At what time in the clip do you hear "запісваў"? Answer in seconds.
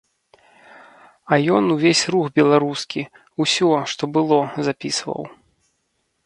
4.71-5.21